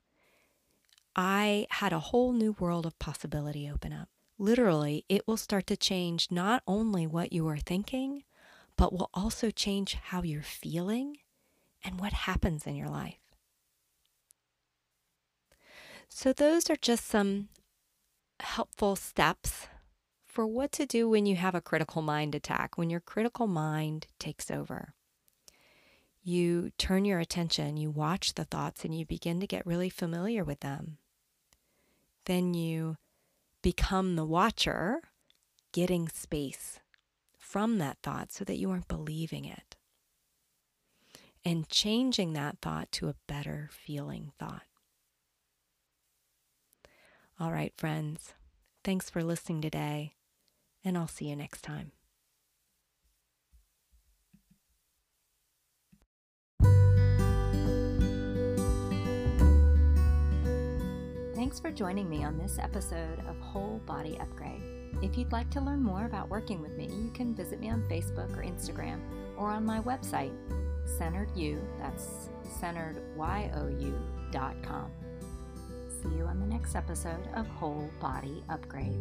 I 1.20 1.66
had 1.70 1.92
a 1.92 1.98
whole 1.98 2.32
new 2.32 2.52
world 2.60 2.86
of 2.86 2.96
possibility 3.00 3.68
open 3.68 3.92
up. 3.92 4.08
Literally, 4.38 5.04
it 5.08 5.26
will 5.26 5.36
start 5.36 5.66
to 5.66 5.76
change 5.76 6.28
not 6.30 6.62
only 6.64 7.08
what 7.08 7.32
you 7.32 7.48
are 7.48 7.58
thinking, 7.58 8.22
but 8.76 8.92
will 8.92 9.10
also 9.12 9.50
change 9.50 9.94
how 9.94 10.22
you're 10.22 10.44
feeling 10.44 11.16
and 11.82 11.98
what 11.98 12.12
happens 12.12 12.68
in 12.68 12.76
your 12.76 12.86
life. 12.86 13.18
So, 16.08 16.32
those 16.32 16.70
are 16.70 16.76
just 16.76 17.08
some 17.08 17.48
helpful 18.38 18.94
steps 18.94 19.66
for 20.24 20.46
what 20.46 20.70
to 20.70 20.86
do 20.86 21.08
when 21.08 21.26
you 21.26 21.34
have 21.34 21.56
a 21.56 21.60
critical 21.60 22.00
mind 22.00 22.36
attack, 22.36 22.78
when 22.78 22.90
your 22.90 23.00
critical 23.00 23.48
mind 23.48 24.06
takes 24.20 24.52
over. 24.52 24.94
You 26.22 26.70
turn 26.78 27.04
your 27.04 27.18
attention, 27.18 27.76
you 27.76 27.90
watch 27.90 28.34
the 28.34 28.44
thoughts, 28.44 28.84
and 28.84 28.96
you 28.96 29.04
begin 29.04 29.40
to 29.40 29.48
get 29.48 29.66
really 29.66 29.90
familiar 29.90 30.44
with 30.44 30.60
them 30.60 30.98
then 32.28 32.52
you 32.52 32.96
become 33.62 34.14
the 34.14 34.24
watcher, 34.24 35.00
getting 35.72 36.08
space 36.08 36.78
from 37.38 37.78
that 37.78 37.96
thought 38.02 38.30
so 38.30 38.44
that 38.44 38.58
you 38.58 38.70
aren't 38.70 38.86
believing 38.86 39.46
it. 39.46 39.76
And 41.44 41.68
changing 41.68 42.34
that 42.34 42.58
thought 42.60 42.92
to 42.92 43.08
a 43.08 43.14
better 43.26 43.70
feeling 43.72 44.32
thought. 44.38 44.66
All 47.40 47.50
right, 47.50 47.72
friends, 47.78 48.34
thanks 48.84 49.08
for 49.08 49.24
listening 49.24 49.62
today, 49.62 50.14
and 50.84 50.98
I'll 50.98 51.08
see 51.08 51.30
you 51.30 51.36
next 51.36 51.62
time. 51.62 51.92
Thanks 61.38 61.60
for 61.60 61.70
joining 61.70 62.10
me 62.10 62.24
on 62.24 62.36
this 62.36 62.58
episode 62.58 63.20
of 63.28 63.38
Whole 63.38 63.80
Body 63.86 64.18
Upgrade. 64.18 64.60
If 65.02 65.16
you'd 65.16 65.30
like 65.30 65.48
to 65.50 65.60
learn 65.60 65.80
more 65.80 66.04
about 66.04 66.28
working 66.28 66.60
with 66.60 66.72
me, 66.72 66.86
you 66.86 67.12
can 67.14 67.32
visit 67.32 67.60
me 67.60 67.70
on 67.70 67.88
Facebook 67.88 68.36
or 68.36 68.42
Instagram 68.42 68.98
or 69.36 69.48
on 69.48 69.64
my 69.64 69.78
website, 69.82 70.32
Centered 70.98 71.30
You, 71.36 71.60
that's 71.78 72.28
centeredyou.com. 72.60 74.90
See 76.02 76.16
you 76.16 76.24
on 76.24 76.40
the 76.40 76.46
next 76.46 76.74
episode 76.74 77.28
of 77.36 77.46
Whole 77.46 77.88
Body 78.00 78.42
Upgrade. 78.48 78.98